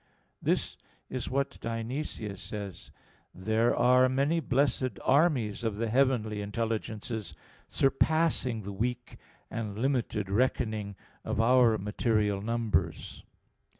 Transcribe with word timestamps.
This 0.41 0.77
is 1.11 1.29
what 1.29 1.59
Dionysius 1.61 2.41
says 2.41 2.89
(Coel. 3.35 3.43
Hier. 3.43 3.43
xiv): 3.43 3.45
"There 3.45 3.75
are 3.75 4.09
many 4.09 4.39
blessed 4.39 4.97
armies 5.05 5.63
of 5.63 5.75
the 5.75 5.89
heavenly 5.89 6.41
intelligences, 6.41 7.35
surpassing 7.67 8.63
the 8.63 8.73
weak 8.73 9.17
and 9.51 9.77
limited 9.77 10.27
reckoning 10.31 10.95
of 11.23 11.39
our 11.39 11.77
material 11.77 12.41
numbers." 12.41 13.23